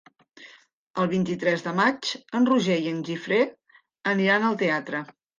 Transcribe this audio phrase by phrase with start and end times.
[1.01, 2.09] El vint-i-tres de maig
[2.39, 3.39] en Roger i en Guifré
[4.13, 5.03] aniran al teatre.